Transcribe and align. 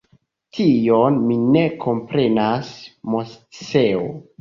Tion 0.57 1.19
mi 1.27 1.37
ne 1.57 1.63
komprenas, 1.85 2.75
Moseo. 3.15 4.07